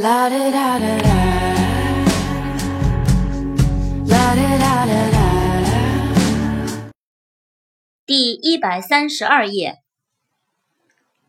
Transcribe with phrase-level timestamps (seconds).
[0.00, 1.14] La da da da da.
[4.06, 5.26] La da da da da.
[8.06, 9.82] 第一百三十二页，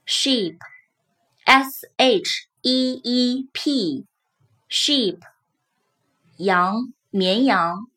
[0.05, 5.17] sheep，s h e e p，sheep，
[6.37, 7.89] 羊，绵羊。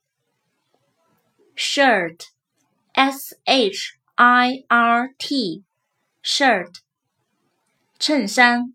[1.54, 6.77] shirt，s h i r t，shirt，
[7.98, 8.75] 衬衫。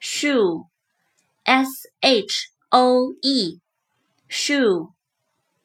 [0.00, 4.92] Shoe，s h o e，shoe，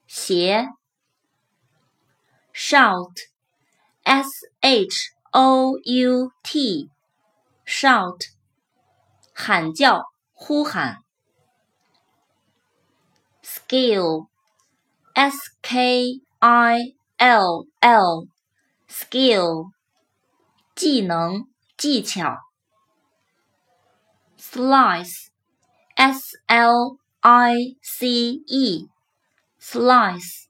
[0.07, 0.70] 鞋。
[2.54, 3.17] shout,
[4.04, 4.30] s
[4.62, 6.88] h o u t,
[7.66, 8.27] shout，
[9.34, 10.99] 喊叫、呼喊。
[13.41, 14.27] skill,
[15.15, 18.27] s k i l l,
[18.88, 19.71] skill，
[20.76, 22.38] 技能、技巧。
[24.52, 25.29] Slice,
[25.95, 28.90] s l i c e,
[29.59, 30.48] slice，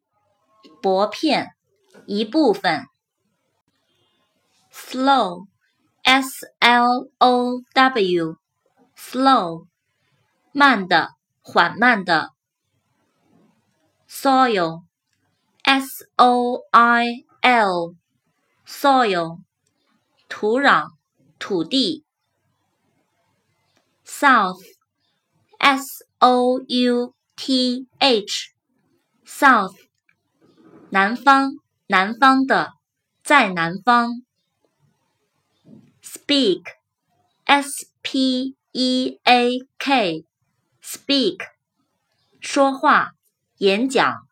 [0.82, 1.54] 薄片。
[2.06, 2.88] 一部分
[4.72, 9.68] ，slow，s l o w，slow，
[10.52, 12.32] 慢的，缓慢的
[14.10, 14.82] ，soil，s
[16.18, 19.38] o i l，soil，
[20.28, 20.90] 土壤，
[21.40, 22.04] 土地
[24.05, 25.85] ，south，s
[26.19, 29.77] o u t h，south，
[30.91, 31.53] 南方。
[31.91, 32.75] 南方的，
[33.25, 34.21] 在南方。
[36.03, 41.39] speak，s p e a k，speak，
[42.41, 43.13] 说话，
[43.57, 44.29] 演讲。